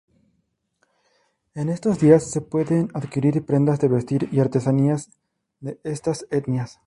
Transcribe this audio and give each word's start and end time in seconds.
En 1.53 1.69
estos 1.69 1.99
días 1.99 2.31
se 2.31 2.41
pueden 2.41 2.89
adquirir 2.95 3.45
prendas 3.45 3.79
de 3.79 3.87
vestir 3.87 4.29
y 4.31 4.39
artesanías 4.39 5.11
de 5.59 5.79
estas 5.83 6.25
etnias. 6.31 6.79